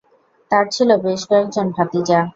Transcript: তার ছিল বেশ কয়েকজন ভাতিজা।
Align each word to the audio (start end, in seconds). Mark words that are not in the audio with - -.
তার 0.51 0.65
ছিল 0.71 0.89
বেশ 1.05 1.21
কয়েকজন 1.29 1.67
ভাতিজা। 1.75 2.19